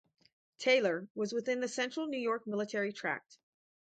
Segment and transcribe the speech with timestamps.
[0.57, 3.37] Taylor was within the Central New York Military Tract.